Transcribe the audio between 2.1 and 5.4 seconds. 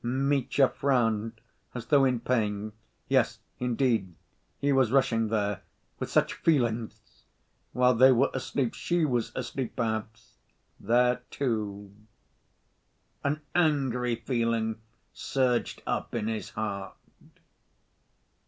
pain. Yes, indeed... he was rushing